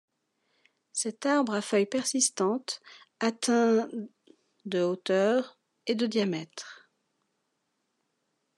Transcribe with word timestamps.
Cet 0.93 1.27
arbre 1.27 1.53
à 1.53 1.61
feuilles 1.61 1.85
persistantes 1.85 2.81
atteint 3.19 3.87
de 4.65 4.79
hauteur 4.81 5.59
et 5.85 5.93
de 5.93 6.07
diamètre. 6.07 6.89